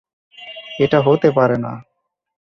এটা 0.79 0.99
হতে 1.01 1.29
পারে 1.31 1.57
না! 1.57 1.73